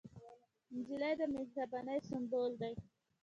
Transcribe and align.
نجلۍ 0.73 1.13
د 1.19 1.21
مهربانۍ 1.33 1.99
سمبول 2.09 2.51
ده. 2.61 2.69